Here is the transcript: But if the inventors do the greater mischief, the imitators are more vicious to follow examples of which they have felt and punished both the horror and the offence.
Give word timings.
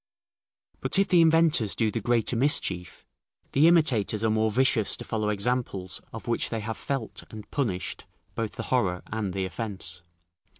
But 0.79 0.97
if 0.97 1.09
the 1.09 1.21
inventors 1.21 1.75
do 1.75 1.91
the 1.91 2.01
greater 2.01 2.35
mischief, 2.35 3.05
the 3.51 3.67
imitators 3.67 4.23
are 4.23 4.31
more 4.31 4.49
vicious 4.51 4.97
to 4.97 5.05
follow 5.05 5.29
examples 5.29 6.01
of 6.11 6.27
which 6.27 6.49
they 6.49 6.61
have 6.61 6.75
felt 6.77 7.23
and 7.29 7.47
punished 7.51 8.07
both 8.33 8.53
the 8.53 8.63
horror 8.73 9.03
and 9.11 9.31
the 9.31 9.45
offence. 9.45 10.01